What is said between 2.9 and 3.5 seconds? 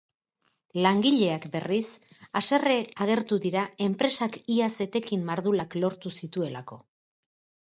agertu